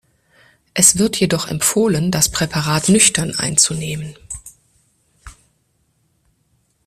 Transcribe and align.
Es 0.73 0.97
wird 0.97 1.19
jedoch 1.19 1.47
empfohlen, 1.47 2.09
das 2.09 2.31
Präparat 2.31 2.89
nüchtern 2.89 3.35
einzunehmen. 3.35 4.15